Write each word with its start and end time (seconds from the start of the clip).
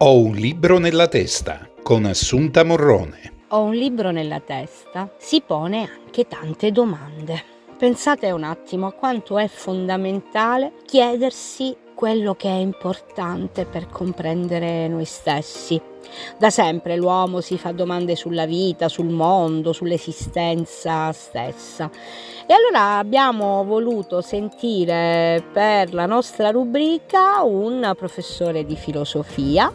Ho 0.00 0.20
un 0.20 0.36
libro 0.36 0.78
nella 0.78 1.08
testa 1.08 1.68
con 1.82 2.04
Assunta 2.04 2.62
Morrone. 2.62 3.32
Ho 3.48 3.62
un 3.62 3.74
libro 3.74 4.12
nella 4.12 4.38
testa 4.38 5.12
si 5.18 5.42
pone 5.44 5.90
anche 6.04 6.28
tante 6.28 6.70
domande. 6.70 7.57
Pensate 7.78 8.32
un 8.32 8.42
attimo 8.42 8.88
a 8.88 8.92
quanto 8.92 9.38
è 9.38 9.46
fondamentale 9.46 10.72
chiedersi 10.84 11.76
quello 11.94 12.34
che 12.34 12.48
è 12.48 12.56
importante 12.56 13.66
per 13.66 13.86
comprendere 13.86 14.88
noi 14.88 15.04
stessi. 15.04 15.80
Da 16.36 16.50
sempre 16.50 16.96
l'uomo 16.96 17.40
si 17.40 17.56
fa 17.56 17.70
domande 17.70 18.16
sulla 18.16 18.46
vita, 18.46 18.88
sul 18.88 19.10
mondo, 19.10 19.72
sull'esistenza 19.72 21.12
stessa. 21.12 21.88
E 22.48 22.52
allora 22.52 22.98
abbiamo 22.98 23.62
voluto 23.62 24.22
sentire 24.22 25.44
per 25.52 25.94
la 25.94 26.06
nostra 26.06 26.50
rubrica 26.50 27.42
un 27.44 27.92
professore 27.96 28.64
di 28.64 28.74
filosofia 28.74 29.72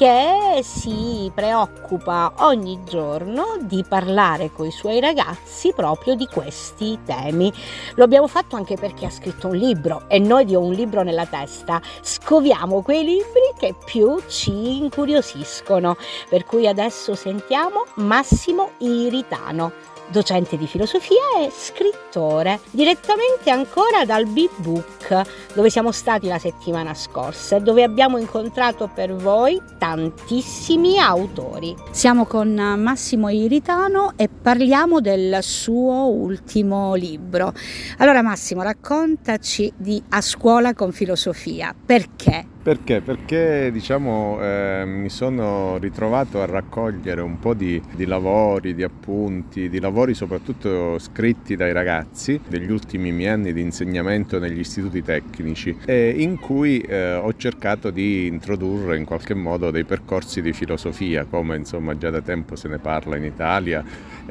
che 0.00 0.62
si 0.62 1.30
preoccupa 1.34 2.32
ogni 2.38 2.80
giorno 2.84 3.58
di 3.60 3.84
parlare 3.86 4.50
con 4.50 4.66
i 4.66 4.70
suoi 4.70 4.98
ragazzi 4.98 5.74
proprio 5.74 6.14
di 6.14 6.24
questi 6.24 6.98
temi. 7.04 7.52
Lo 7.96 8.04
abbiamo 8.04 8.26
fatto 8.26 8.56
anche 8.56 8.76
perché 8.76 9.04
ha 9.04 9.10
scritto 9.10 9.48
un 9.48 9.56
libro 9.56 10.04
e 10.08 10.18
noi 10.18 10.46
di 10.46 10.54
un 10.54 10.72
libro 10.72 11.02
nella 11.02 11.26
testa 11.26 11.82
scoviamo 12.00 12.80
quei 12.80 13.04
libri 13.04 13.52
che 13.58 13.74
più 13.84 14.18
ci 14.26 14.78
incuriosiscono. 14.78 15.98
Per 16.30 16.46
cui 16.46 16.66
adesso 16.66 17.14
sentiamo 17.14 17.84
Massimo 17.96 18.70
Iritano 18.78 19.98
docente 20.10 20.56
di 20.56 20.66
filosofia 20.66 21.38
e 21.38 21.50
scrittore, 21.50 22.60
direttamente 22.70 23.50
ancora 23.50 24.04
dal 24.04 24.26
B-Book, 24.26 25.22
dove 25.54 25.70
siamo 25.70 25.92
stati 25.92 26.26
la 26.26 26.38
settimana 26.38 26.94
scorsa 26.94 27.56
e 27.56 27.60
dove 27.60 27.82
abbiamo 27.82 28.18
incontrato 28.18 28.90
per 28.92 29.14
voi 29.14 29.60
tantissimi 29.78 30.98
autori. 30.98 31.74
Siamo 31.90 32.26
con 32.26 32.52
Massimo 32.54 33.28
Iritano 33.28 34.12
e 34.16 34.28
parliamo 34.28 35.00
del 35.00 35.38
suo 35.42 36.08
ultimo 36.08 36.94
libro. 36.94 37.52
Allora 37.98 38.22
Massimo, 38.22 38.62
raccontaci 38.62 39.72
di 39.76 40.02
A 40.10 40.20
scuola 40.20 40.74
con 40.74 40.92
filosofia, 40.92 41.74
perché? 41.86 42.46
Perché? 42.62 43.00
Perché 43.00 43.70
diciamo, 43.72 44.38
eh, 44.42 44.82
mi 44.84 45.08
sono 45.08 45.78
ritrovato 45.78 46.42
a 46.42 46.44
raccogliere 46.44 47.22
un 47.22 47.38
po' 47.38 47.54
di, 47.54 47.80
di, 47.94 48.04
lavori, 48.04 48.74
di 48.74 48.82
appunti, 48.82 49.70
di 49.70 49.80
lavori 49.80 50.12
soprattutto 50.12 50.98
scritti 50.98 51.56
dai 51.56 51.72
ragazzi 51.72 52.38
degli 52.46 52.70
ultimi 52.70 53.12
miei 53.12 53.30
anni 53.30 53.54
di 53.54 53.62
insegnamento 53.62 54.38
negli 54.38 54.58
istituti 54.58 55.02
tecnici 55.02 55.74
in 55.86 56.38
cui 56.38 56.80
eh, 56.80 57.14
ho 57.14 57.34
cercato 57.34 57.90
di 57.90 58.26
introdurre 58.26 58.98
in 58.98 59.06
qualche 59.06 59.32
modo 59.32 59.70
dei 59.70 59.84
percorsi 59.84 60.42
di 60.42 60.52
filosofia, 60.52 61.24
come 61.24 61.56
insomma 61.56 61.96
già 61.96 62.10
da 62.10 62.20
tempo 62.20 62.56
se 62.56 62.68
ne 62.68 62.76
parla 62.76 63.16
in 63.16 63.24
Italia 63.24 63.82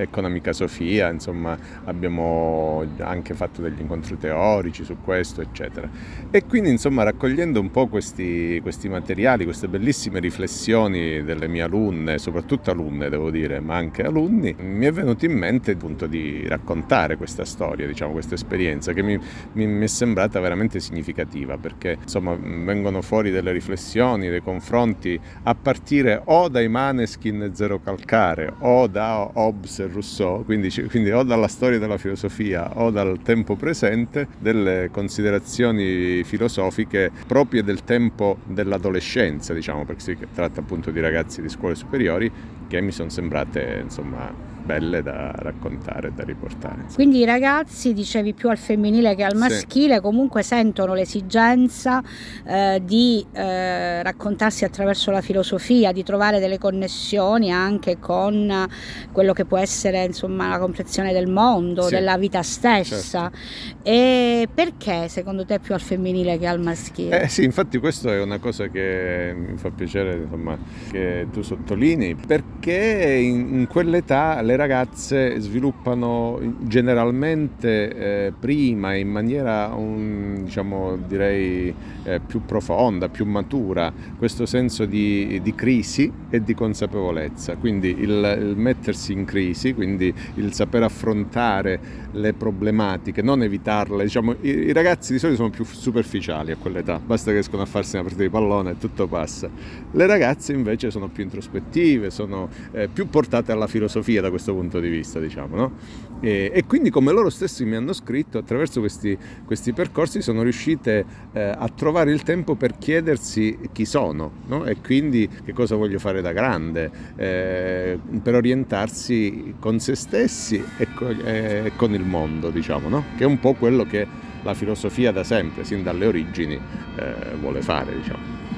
con 0.07 0.25
Amica 0.25 0.53
Sofia, 0.53 1.09
insomma 1.09 1.57
abbiamo 1.85 2.85
anche 2.99 3.33
fatto 3.33 3.61
degli 3.61 3.81
incontri 3.81 4.17
teorici 4.17 4.83
su 4.83 4.97
questo, 5.03 5.41
eccetera. 5.41 5.89
E 6.31 6.45
quindi 6.45 6.69
insomma 6.69 7.03
raccogliendo 7.03 7.59
un 7.59 7.71
po' 7.71 7.87
questi 7.87 8.59
questi, 8.61 8.89
materiali, 8.89 9.43
queste 9.43 9.67
bellissime 9.67 10.19
riflessioni 10.19 11.23
delle 11.23 11.47
mie 11.47 11.63
alunne, 11.63 12.17
soprattutto 12.17 12.71
alunne 12.71 13.09
devo 13.09 13.31
dire, 13.31 13.59
ma 13.59 13.75
anche 13.75 14.03
alunni, 14.03 14.55
mi 14.59 14.85
è 14.85 14.91
venuto 14.91 15.25
in 15.25 15.33
mente 15.33 15.71
appunto 15.71 16.07
di 16.07 16.47
raccontare 16.47 17.17
questa 17.17 17.45
storia, 17.45 17.87
diciamo, 17.87 18.11
questa 18.11 18.35
esperienza 18.35 18.93
che 18.93 19.01
mi, 19.01 19.19
mi, 19.53 19.67
mi, 19.67 19.83
è 19.83 19.87
sembrata 19.87 20.39
veramente 20.39 20.79
significativa 20.79 21.57
perché 21.57 21.97
insomma 22.01 22.35
vengono 22.35 23.01
fuori 23.01 23.31
delle 23.31 23.51
riflessioni, 23.51 24.29
dei 24.29 24.41
confronti 24.41 25.19
a 25.43 25.55
partire 25.55 26.21
o 26.25 26.47
dai 26.47 26.67
Maneskin 26.67 27.51
Zero 27.53 27.79
Calcare 27.79 28.53
o 28.59 28.87
da 28.87 29.29
Hobbes 29.33 29.88
Rousseau, 29.91 30.43
quindi, 30.43 30.69
quindi 30.89 31.11
o 31.11 31.23
dalla 31.23 31.47
storia 31.47 31.79
della 31.79 31.97
filosofia 31.97 32.79
o 32.79 32.89
dal 32.91 33.19
tempo 33.23 33.55
presente, 33.55 34.27
delle 34.39 34.89
considerazioni 34.91 36.23
filosofiche 36.23 37.11
proprie 37.27 37.63
del 37.63 37.83
tempo 37.83 38.37
dell'adolescenza, 38.45 39.53
diciamo, 39.53 39.85
perché 39.85 40.01
si 40.01 40.17
tratta 40.33 40.59
appunto 40.59 40.91
di 40.91 40.99
ragazzi 40.99 41.41
di 41.41 41.49
scuole 41.49 41.75
superiori 41.75 42.31
che 42.67 42.81
mi 42.81 42.91
sono 42.91 43.09
sembrate, 43.09 43.79
insomma, 43.83 44.31
belle 44.69 45.01
da 45.01 45.31
raccontare, 45.35 46.11
da 46.13 46.23
riportare. 46.23 46.85
Quindi 46.93 47.17
i 47.17 47.25
ragazzi, 47.25 47.91
dicevi 47.91 48.33
più 48.33 48.49
al 48.49 48.57
femminile 48.59 49.15
che 49.15 49.23
al 49.23 49.35
maschile, 49.35 49.95
sì. 49.95 50.01
comunque 50.01 50.43
sentono 50.43 50.93
l'esigenza 50.93 52.03
eh, 52.45 52.79
di 52.83 53.25
eh, 53.31 54.03
raccontarsi 54.03 54.65
attraverso 54.65 55.09
la 55.09 55.21
filosofia, 55.21 55.91
di 55.91 56.03
trovare 56.03 56.39
delle 56.39 56.59
connessioni 56.59 57.51
anche 57.51 57.97
con 57.97 58.67
quello 59.11 59.33
che 59.33 59.45
può 59.45 59.57
essere 59.57 60.03
insomma 60.03 60.49
la 60.49 60.59
comprensione 60.59 61.13
del 61.13 61.27
mondo, 61.27 61.83
sì. 61.83 61.95
della 61.95 62.17
vita 62.17 62.43
stessa. 62.43 63.31
Certo. 63.31 63.37
E 63.81 64.47
perché 64.53 65.07
secondo 65.07 65.45
te 65.45 65.57
più 65.57 65.73
al 65.73 65.81
femminile 65.81 66.37
che 66.37 66.45
al 66.45 66.59
maschile? 66.59 67.23
Eh 67.23 67.27
sì, 67.27 67.43
infatti 67.43 67.79
questo 67.79 68.11
è 68.11 68.21
una 68.21 68.37
cosa 68.37 68.67
che 68.67 69.33
mi 69.35 69.57
fa 69.57 69.71
piacere 69.71 70.15
insomma, 70.15 70.55
che 70.91 71.25
tu 71.31 71.41
sottolinei, 71.41 72.13
perché 72.13 73.17
in, 73.19 73.61
in 73.61 73.67
quell'età 73.67 74.41
le 74.41 74.57
ragazze 74.59 75.39
sviluppano 75.39 76.39
generalmente 76.59 78.27
eh, 78.27 78.33
prima 78.37 78.93
in 78.93 79.07
maniera 79.07 79.73
un, 79.73 80.41
diciamo, 80.43 80.97
direi 81.07 81.73
eh, 82.03 82.19
più 82.19 82.43
profonda, 82.45 83.07
più 83.07 83.25
matura 83.25 83.91
questo 84.17 84.45
senso 84.45 84.85
di, 84.85 85.39
di, 85.41 85.55
crisi 85.55 86.11
e 86.29 86.43
di 86.43 86.53
consapevolezza, 86.53 87.55
quindi 87.55 87.95
il, 87.99 88.37
il 88.39 88.53
mettersi 88.57 89.13
in 89.13 89.25
crisi, 89.25 89.73
quindi 89.73 90.13
il 90.35 90.53
saper 90.53 90.83
affrontare 90.83 92.07
le 92.11 92.33
problematiche, 92.33 93.21
non 93.21 93.41
evitarle, 93.41 94.03
diciamo, 94.03 94.35
i, 94.41 94.49
i 94.49 94.73
ragazzi 94.73 95.13
di 95.13 95.19
solito 95.19 95.39
sono 95.39 95.51
più 95.51 95.63
superficiali 95.63 96.51
a 96.51 96.57
quell'età, 96.57 96.99
basta 96.99 97.31
che 97.31 97.37
escono 97.37 97.61
a 97.61 97.65
farsi 97.65 97.95
una 97.95 98.03
partita 98.03 98.23
di 98.23 98.29
pallone 98.29 98.71
e 98.71 98.77
tutto 98.77 99.07
passa. 99.07 99.49
Le 99.91 100.05
ragazze 100.05 100.51
invece 100.51 100.91
sono 100.91 101.07
più 101.07 101.23
introspettive, 101.23 102.09
sono 102.09 102.49
eh, 102.71 102.89
più 102.89 103.07
portate 103.09 103.53
alla 103.53 103.67
filosofia 103.67 104.21
da 104.21 104.29
questo 104.29 104.48
questo 104.49 104.53
punto 104.53 104.79
di 104.79 104.89
vista, 104.89 105.19
diciamo, 105.19 105.55
no? 105.55 105.71
e, 106.19 106.51
e, 106.53 106.65
quindi 106.65 106.89
come 106.89 107.11
loro 107.11 107.29
stessi 107.29 107.65
mi 107.65 107.75
hanno 107.75 107.93
scritto, 107.93 108.37
attraverso 108.37 108.79
questi, 108.79 109.17
questi 109.45 109.73
percorsi 109.73 110.21
sono 110.21 110.41
riuscite 110.41 111.05
eh, 111.33 111.41
a 111.41 111.69
trovare 111.69 112.11
il 112.11 112.23
tempo 112.23 112.55
per 112.55 112.77
chiedersi 112.77 113.57
chi 113.71 113.85
sono 113.85 114.31
no? 114.47 114.65
e 114.65 114.77
quindi 114.77 115.29
che 115.43 115.53
cosa 115.53 115.75
voglio 115.75 115.99
fare 115.99 116.21
da 116.21 116.31
grande, 116.31 116.91
eh, 117.15 117.99
per 118.21 118.35
orientarsi 118.35 119.55
con 119.59 119.79
se 119.79 119.95
stessi 119.95 120.63
e 120.77 120.87
con, 120.93 121.19
eh, 121.23 121.71
con 121.75 121.93
il 121.93 122.03
mondo, 122.03 122.49
diciamo, 122.49 122.89
no? 122.89 123.03
che 123.17 123.23
è 123.23 123.27
un 123.27 123.39
po' 123.39 123.53
quello 123.53 123.85
che 123.85 124.27
la 124.41 124.53
filosofia 124.53 125.11
da 125.11 125.23
sempre, 125.23 125.63
sin 125.63 125.83
dalle 125.83 126.05
origini, 126.05 126.59
eh, 126.95 127.35
vuole 127.39 127.61
fare. 127.61 127.93
Diciamo. 127.95 128.48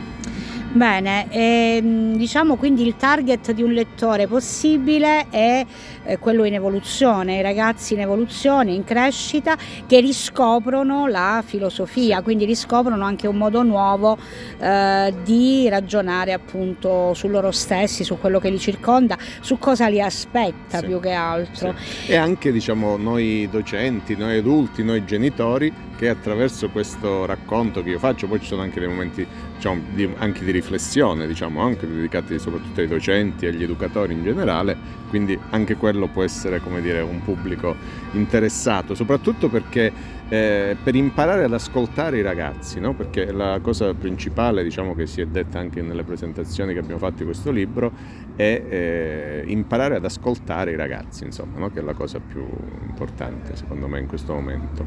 Bene, 0.73 1.27
ehm, 1.29 2.15
diciamo 2.15 2.55
quindi 2.55 2.87
il 2.87 2.95
target 2.95 3.51
di 3.51 3.61
un 3.61 3.73
lettore 3.73 4.25
possibile 4.25 5.27
è 5.29 5.65
eh, 6.05 6.17
quello 6.17 6.45
in 6.45 6.53
evoluzione, 6.53 7.39
i 7.39 7.41
ragazzi 7.41 7.93
in 7.93 7.99
evoluzione, 7.99 8.71
in 8.71 8.85
crescita, 8.85 9.57
che 9.85 9.99
riscoprono 9.99 11.07
la 11.07 11.43
filosofia, 11.45 12.17
sì. 12.17 12.23
quindi 12.23 12.45
riscoprono 12.45 13.03
anche 13.03 13.27
un 13.27 13.35
modo 13.35 13.63
nuovo 13.63 14.17
eh, 14.59 15.13
di 15.25 15.67
ragionare 15.67 16.31
appunto 16.31 17.13
su 17.15 17.27
loro 17.27 17.51
stessi, 17.51 18.05
su 18.05 18.17
quello 18.17 18.39
che 18.39 18.49
li 18.49 18.59
circonda, 18.59 19.17
su 19.41 19.57
cosa 19.57 19.89
li 19.89 19.99
aspetta 19.99 20.77
sì. 20.77 20.85
più 20.85 21.01
che 21.01 21.11
altro. 21.11 21.75
Sì. 21.77 22.11
E 22.11 22.15
anche 22.15 22.53
diciamo 22.53 22.95
noi 22.95 23.49
docenti, 23.51 24.15
noi 24.15 24.37
adulti, 24.37 24.85
noi 24.85 25.03
genitori 25.03 25.89
che 26.01 26.09
attraverso 26.09 26.67
questo 26.69 27.27
racconto 27.27 27.83
che 27.83 27.91
io 27.91 27.99
faccio, 27.99 28.25
poi 28.25 28.39
ci 28.39 28.47
sono 28.47 28.63
anche 28.63 28.79
dei 28.79 28.89
momenti 28.89 29.23
diciamo, 29.53 29.83
di, 29.93 30.09
anche 30.17 30.43
di 30.43 30.49
riflessione, 30.49 31.27
diciamo, 31.27 31.61
anche 31.61 31.87
dedicati 31.87 32.39
soprattutto 32.39 32.81
ai 32.81 32.87
docenti 32.87 33.45
e 33.45 33.49
agli 33.49 33.61
educatori 33.61 34.13
in 34.13 34.23
generale, 34.23 34.75
quindi 35.09 35.37
anche 35.51 35.75
quello 35.75 36.07
può 36.07 36.23
essere 36.23 36.59
dire, 36.81 37.01
un 37.01 37.21
pubblico 37.21 37.75
interessato, 38.13 38.95
soprattutto 38.95 39.47
perché 39.47 39.93
eh, 40.27 40.75
per 40.81 40.95
imparare 40.95 41.43
ad 41.43 41.53
ascoltare 41.53 42.17
i 42.17 42.23
ragazzi, 42.23 42.79
no? 42.79 42.95
perché 42.95 43.31
la 43.31 43.59
cosa 43.61 43.93
principale 43.93 44.63
diciamo, 44.63 44.95
che 44.95 45.05
si 45.05 45.21
è 45.21 45.27
detta 45.27 45.59
anche 45.59 45.83
nelle 45.83 46.03
presentazioni 46.03 46.73
che 46.73 46.79
abbiamo 46.79 46.99
fatto 46.99 47.17
di 47.17 47.25
questo 47.25 47.51
libro 47.51 47.91
è 48.35 48.63
eh, 48.69 49.43
imparare 49.45 49.97
ad 49.97 50.05
ascoltare 50.05 50.71
i 50.71 50.75
ragazzi, 50.75 51.25
insomma, 51.25 51.59
no? 51.59 51.69
che 51.69 51.81
è 51.81 51.83
la 51.83 51.93
cosa 51.93 52.19
più 52.19 52.43
importante 52.87 53.55
secondo 53.55 53.87
me 53.87 53.99
in 53.99 54.07
questo 54.07 54.33
momento. 54.33 54.85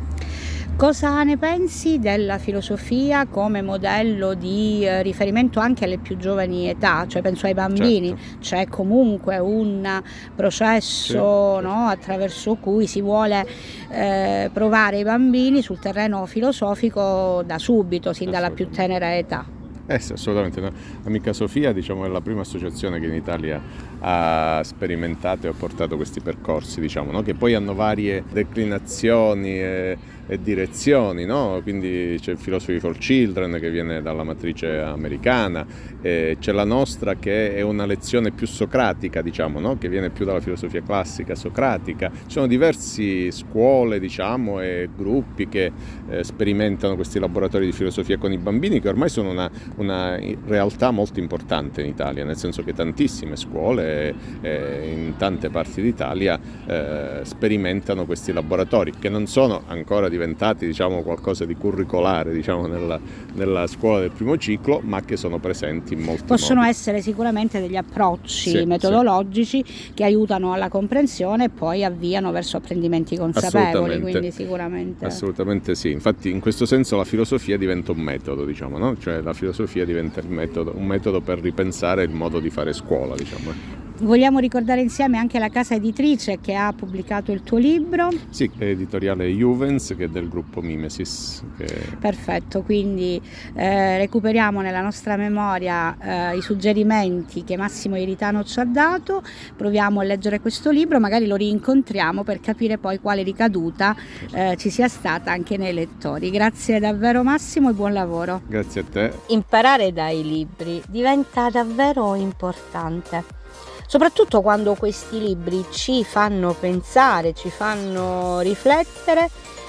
Cosa 0.76 1.22
ne 1.22 1.36
pensi 1.36 2.00
della 2.00 2.38
filosofia 2.38 3.26
come 3.26 3.62
modello 3.62 4.34
di 4.34 4.84
eh, 4.84 5.02
riferimento 5.02 5.60
anche 5.60 5.84
alle 5.84 5.98
più 5.98 6.16
giovani 6.16 6.68
età? 6.68 7.06
Cioè 7.06 7.22
penso 7.22 7.46
ai 7.46 7.54
bambini, 7.54 8.08
certo. 8.08 8.38
c'è 8.40 8.66
comunque 8.66 9.38
un 9.38 10.02
processo 10.34 11.58
sì, 11.58 11.64
no, 11.64 11.86
attraverso 11.86 12.56
cui 12.56 12.88
si 12.88 13.00
vuole 13.00 13.46
eh, 13.88 14.50
provare 14.52 14.98
i 14.98 15.04
bambini 15.04 15.62
sul 15.62 15.78
terreno 15.78 16.26
filosofico 16.26 17.44
da 17.46 17.58
subito, 17.58 18.12
sin 18.12 18.32
dalla 18.32 18.50
più 18.50 18.68
tenera 18.68 19.16
età. 19.16 19.62
Eh 19.86 19.98
sì, 19.98 20.12
assolutamente. 20.14 20.72
Amica 21.04 21.34
Sofia 21.34 21.72
diciamo, 21.72 22.06
è 22.06 22.08
la 22.08 22.22
prima 22.22 22.40
associazione 22.40 22.98
che 22.98 23.06
in 23.06 23.14
Italia 23.14 23.60
ha 24.00 24.60
sperimentato 24.64 25.46
e 25.46 25.50
ha 25.50 25.52
portato 25.52 25.96
questi 25.96 26.20
percorsi, 26.20 26.80
diciamo, 26.80 27.12
no? 27.12 27.20
che 27.20 27.34
poi 27.34 27.54
hanno 27.54 27.74
varie 27.74 28.24
declinazioni. 28.32 29.60
E 29.60 29.98
e 30.26 30.40
direzioni, 30.40 31.24
no? 31.24 31.60
quindi 31.62 32.16
c'è 32.20 32.32
il 32.32 32.38
Philosophy 32.38 32.78
for 32.78 32.96
Children 32.96 33.58
che 33.60 33.70
viene 33.70 34.02
dalla 34.02 34.24
matrice 34.24 34.80
americana, 34.80 35.66
eh, 36.00 36.36
c'è 36.40 36.52
la 36.52 36.64
nostra 36.64 37.14
che 37.14 37.54
è 37.54 37.60
una 37.60 37.86
lezione 37.86 38.30
più 38.30 38.46
socratica, 38.46 39.22
diciamo, 39.22 39.60
no? 39.60 39.76
che 39.76 39.88
viene 39.88 40.10
più 40.10 40.24
dalla 40.24 40.40
filosofia 40.40 40.82
classica 40.82 41.34
socratica, 41.34 42.10
ci 42.12 42.32
sono 42.32 42.46
diverse 42.46 43.30
scuole 43.30 43.98
diciamo, 43.98 44.60
e 44.60 44.88
gruppi 44.94 45.48
che 45.48 45.72
eh, 46.08 46.24
sperimentano 46.24 46.94
questi 46.94 47.18
laboratori 47.18 47.66
di 47.66 47.72
filosofia 47.72 48.18
con 48.18 48.32
i 48.32 48.38
bambini 48.38 48.80
che 48.80 48.88
ormai 48.88 49.08
sono 49.08 49.30
una, 49.30 49.50
una 49.76 50.18
realtà 50.46 50.90
molto 50.90 51.20
importante 51.20 51.82
in 51.82 51.88
Italia, 51.88 52.24
nel 52.24 52.36
senso 52.36 52.62
che 52.62 52.72
tantissime 52.72 53.36
scuole 53.36 54.14
eh, 54.40 54.90
in 54.92 55.14
tante 55.16 55.50
parti 55.50 55.82
d'Italia 55.82 56.38
eh, 56.66 57.20
sperimentano 57.22 58.04
questi 58.04 58.32
laboratori 58.32 58.92
che 58.98 59.08
non 59.08 59.26
sono 59.26 59.62
ancora 59.66 60.08
diventati 60.14 60.66
diciamo, 60.66 61.02
qualcosa 61.02 61.44
di 61.44 61.54
curricolare 61.54 62.32
diciamo, 62.32 62.66
nella, 62.66 62.98
nella, 63.34 63.66
scuola 63.66 64.00
del 64.00 64.10
primo 64.10 64.36
ciclo, 64.36 64.80
ma 64.82 65.02
che 65.02 65.16
sono 65.16 65.38
presenti 65.38 65.94
in 65.94 66.00
molti 66.00 66.24
Possono 66.24 66.60
modi. 66.60 66.70
essere 66.70 67.00
sicuramente 67.00 67.60
degli 67.60 67.76
approcci 67.76 68.50
sì, 68.50 68.64
metodologici 68.64 69.64
sì. 69.66 69.92
che 69.94 70.04
aiutano 70.04 70.52
alla 70.52 70.68
comprensione 70.68 71.44
e 71.44 71.48
poi 71.48 71.84
avviano 71.84 72.30
verso 72.32 72.56
apprendimenti 72.56 73.16
consapevoli, 73.16 74.00
quindi 74.00 74.30
sicuramente... 74.30 75.04
Assolutamente 75.04 75.74
sì, 75.74 75.90
infatti 75.90 76.30
in 76.30 76.40
questo 76.40 76.66
senso 76.66 76.96
la 76.96 77.04
filosofia 77.04 77.56
diventa 77.56 77.92
un 77.92 78.00
metodo, 78.00 78.44
diciamo, 78.44 78.78
no? 78.78 78.96
cioè 78.98 79.20
la 79.20 79.32
filosofia 79.32 79.84
diventa 79.84 80.20
metodo, 80.26 80.72
un 80.76 80.86
metodo 80.86 81.20
per 81.20 81.40
ripensare 81.40 82.04
il 82.04 82.10
modo 82.10 82.40
di 82.40 82.50
fare 82.50 82.72
scuola. 82.72 83.14
Diciamo. 83.14 83.73
Vogliamo 83.98 84.40
ricordare 84.40 84.80
insieme 84.80 85.18
anche 85.18 85.38
la 85.38 85.48
casa 85.48 85.74
editrice 85.74 86.40
che 86.40 86.54
ha 86.54 86.72
pubblicato 86.72 87.30
il 87.30 87.42
tuo 87.44 87.58
libro? 87.58 88.08
Sì, 88.28 88.50
l'editoriale 88.56 89.28
Juvens 89.28 89.94
che 89.96 90.04
è 90.04 90.08
del 90.08 90.28
gruppo 90.28 90.60
Mimesis. 90.60 91.44
Che... 91.56 91.66
Perfetto, 92.00 92.62
quindi 92.62 93.22
eh, 93.54 93.98
recuperiamo 93.98 94.60
nella 94.62 94.80
nostra 94.80 95.16
memoria 95.16 96.32
eh, 96.32 96.36
i 96.36 96.40
suggerimenti 96.40 97.44
che 97.44 97.56
Massimo 97.56 97.96
Iritano 97.96 98.42
ci 98.42 98.58
ha 98.58 98.64
dato, 98.64 99.22
proviamo 99.56 100.00
a 100.00 100.02
leggere 100.02 100.40
questo 100.40 100.70
libro, 100.70 100.98
magari 100.98 101.28
lo 101.28 101.36
rincontriamo 101.36 102.24
per 102.24 102.40
capire 102.40 102.78
poi 102.78 102.98
quale 102.98 103.22
ricaduta 103.22 103.94
eh, 104.32 104.56
ci 104.58 104.70
sia 104.70 104.88
stata 104.88 105.30
anche 105.30 105.56
nei 105.56 105.72
lettori. 105.72 106.30
Grazie 106.30 106.80
davvero 106.80 107.22
Massimo 107.22 107.70
e 107.70 107.72
buon 107.74 107.92
lavoro. 107.92 108.42
Grazie 108.48 108.80
a 108.80 108.84
te. 108.90 109.12
Imparare 109.28 109.92
dai 109.92 110.24
libri 110.24 110.82
diventa 110.88 111.48
davvero 111.48 112.16
importante 112.16 113.42
soprattutto 113.86 114.40
quando 114.40 114.74
questi 114.74 115.18
libri 115.18 115.64
ci 115.70 116.04
fanno 116.04 116.52
pensare, 116.52 117.34
ci 117.34 117.50
fanno 117.50 118.40
riflettere 118.40 119.28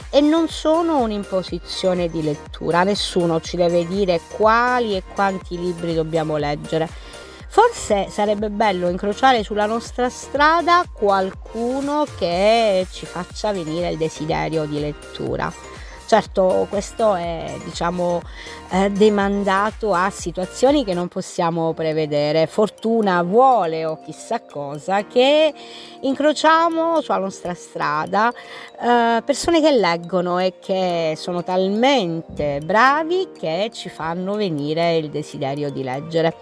e 0.09 0.21
non 0.21 0.47
sono 0.47 1.00
un'imposizione 1.00 2.09
di 2.09 2.23
lettura, 2.23 2.83
nessuno 2.83 3.41
ci 3.41 3.57
deve 3.57 3.85
dire 3.85 4.21
quali 4.29 4.95
e 4.95 5.03
quanti 5.13 5.59
libri 5.59 5.94
dobbiamo 5.94 6.38
leggere. 6.38 6.88
Forse 7.47 8.07
sarebbe 8.09 8.50
bello 8.50 8.89
incrociare 8.89 9.41
sulla 9.44 9.65
nostra 9.65 10.09
strada 10.09 10.83
qualcuno 10.91 12.06
che 12.17 12.85
ci 12.91 13.06
faccia 13.06 13.53
venire 13.53 13.91
il 13.91 13.97
desiderio 13.97 14.65
di 14.65 14.79
lettura. 14.79 15.51
Certo, 16.07 16.67
questo 16.69 17.15
è 17.15 17.57
diciamo, 17.63 18.21
eh, 18.69 18.91
demandato 18.91 19.91
a 19.91 20.11
situazioni 20.11 20.85
che 20.85 20.93
non 20.93 21.07
possiamo 21.07 21.73
prevedere. 21.73 22.45
Fortuna 22.45 23.23
vuole 23.23 23.85
o 23.85 23.99
chissà 24.03 24.39
cosa 24.39 25.07
che 25.07 25.51
incrociamo 26.01 27.01
sulla 27.01 27.17
nostra 27.17 27.55
strada 27.55 28.31
eh, 28.31 29.23
persone 29.25 29.61
che 29.61 29.71
leggono 29.71 30.37
e 30.37 30.59
che 30.59 31.15
sono 31.17 31.43
talmente 31.43 32.59
bravi 32.63 33.29
che 33.35 33.71
ci 33.73 33.89
fanno 33.89 34.35
venire 34.35 34.97
il 34.97 35.09
desiderio 35.09 35.71
di 35.71 35.81
leggere. 35.81 36.35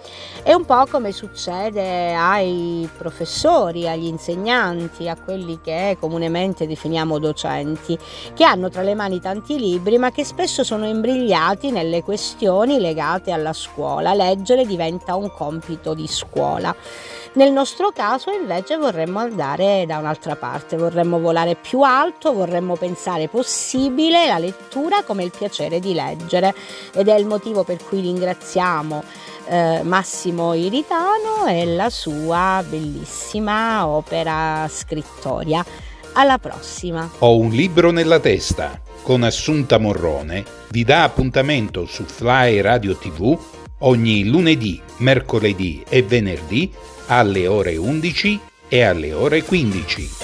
È 0.44 0.52
un 0.52 0.66
po' 0.66 0.86
come 0.90 1.14
succede 1.14 2.14
ai 2.14 2.90
professori, 2.98 3.88
agli 3.88 4.08
insegnanti, 4.08 5.08
a 5.08 5.16
quelli 5.16 5.62
che 5.64 5.96
comunemente 6.00 6.68
definiamo 6.68 7.18
docenti, 7.18 7.98
che 8.34 8.44
hanno 8.44 8.68
tra 8.70 8.82
le 8.82 8.96
mani 8.96 9.22
tanti 9.22 9.53
tanti 9.54 9.60
libri 9.60 9.98
ma 9.98 10.12
che 10.12 10.24
spesso 10.24 10.64
sono 10.64 10.88
imbrigliati 10.88 11.72
nelle 11.72 12.04
questioni 12.04 12.80
legate 12.80 13.32
alla 13.32 13.54
scuola. 13.54 14.14
Leggere 14.14 14.66
diventa 14.66 15.16
un 15.16 15.32
compito 15.32 15.94
di 15.94 16.08
scuola. 16.08 16.76
Nel 17.34 17.52
nostro 17.52 17.92
caso 17.92 18.32
invece 18.32 18.78
vorremmo 18.78 19.20
andare 19.20 19.86
da 19.88 19.98
un'altra 19.98 20.36
parte, 20.36 20.78
vorremmo 20.78 21.20
volare 21.20 21.56
più 21.56 21.82
alto, 21.82 22.34
vorremmo 22.34 22.76
pensare 22.76 23.28
possibile 23.28 24.28
la 24.28 24.38
lettura 24.38 25.04
come 25.04 25.24
il 25.24 25.32
piacere 25.36 25.80
di 25.80 25.94
leggere 25.94 26.54
ed 26.94 27.08
è 27.08 27.16
il 27.16 27.26
motivo 27.26 27.64
per 27.64 27.84
cui 27.84 28.02
ringraziamo 28.02 29.04
eh, 29.46 29.82
Massimo 29.84 30.54
Iritano 30.54 31.48
e 31.48 31.66
la 31.66 31.90
sua 31.90 32.64
bellissima 32.68 33.88
opera 33.88 34.68
scrittoria. 34.70 35.66
Alla 36.16 36.38
prossima. 36.38 37.10
Ho 37.20 37.36
un 37.38 37.50
libro 37.50 37.90
nella 37.90 38.20
testa 38.20 38.83
con 39.04 39.24
Assunta 39.24 39.78
Morrone 39.78 40.44
vi 40.70 40.84
dà 40.84 41.04
appuntamento 41.04 41.86
su 41.86 42.04
Fly 42.06 42.62
Radio 42.62 42.96
TV 42.96 43.38
ogni 43.80 44.26
lunedì, 44.28 44.82
mercoledì 45.00 45.84
e 45.88 46.02
venerdì 46.02 46.72
alle 47.08 47.46
ore 47.48 47.76
11 47.76 48.40
e 48.70 48.82
alle 48.82 49.14
ore 49.14 49.44
15. 49.44 50.23